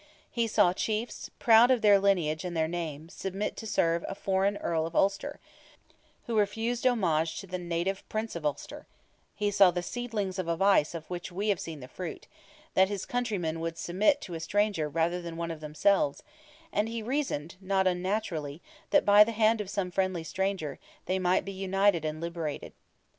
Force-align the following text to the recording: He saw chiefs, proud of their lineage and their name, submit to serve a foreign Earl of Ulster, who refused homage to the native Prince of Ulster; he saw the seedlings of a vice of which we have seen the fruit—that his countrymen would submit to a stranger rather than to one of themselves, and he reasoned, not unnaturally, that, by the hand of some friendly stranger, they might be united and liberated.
He 0.31 0.47
saw 0.47 0.73
chiefs, 0.73 1.29
proud 1.37 1.69
of 1.69 1.83
their 1.83 1.99
lineage 1.99 2.43
and 2.43 2.57
their 2.57 2.67
name, 2.67 3.07
submit 3.07 3.55
to 3.57 3.67
serve 3.67 4.03
a 4.07 4.15
foreign 4.15 4.57
Earl 4.57 4.87
of 4.87 4.95
Ulster, 4.95 5.39
who 6.25 6.39
refused 6.39 6.87
homage 6.87 7.39
to 7.39 7.45
the 7.45 7.59
native 7.59 8.09
Prince 8.09 8.35
of 8.35 8.43
Ulster; 8.43 8.87
he 9.35 9.51
saw 9.51 9.69
the 9.69 9.83
seedlings 9.83 10.39
of 10.39 10.47
a 10.47 10.55
vice 10.57 10.95
of 10.95 11.07
which 11.11 11.31
we 11.31 11.49
have 11.49 11.59
seen 11.59 11.81
the 11.81 11.87
fruit—that 11.87 12.89
his 12.89 13.05
countrymen 13.05 13.59
would 13.59 13.77
submit 13.77 14.21
to 14.21 14.33
a 14.33 14.39
stranger 14.39 14.89
rather 14.89 15.21
than 15.21 15.35
to 15.35 15.39
one 15.39 15.51
of 15.51 15.59
themselves, 15.59 16.23
and 16.73 16.89
he 16.89 17.03
reasoned, 17.03 17.55
not 17.61 17.85
unnaturally, 17.85 18.59
that, 18.89 19.05
by 19.05 19.23
the 19.23 19.33
hand 19.33 19.61
of 19.61 19.69
some 19.69 19.91
friendly 19.91 20.23
stranger, 20.23 20.79
they 21.05 21.19
might 21.19 21.45
be 21.45 21.51
united 21.51 22.03
and 22.03 22.19
liberated. 22.21 22.73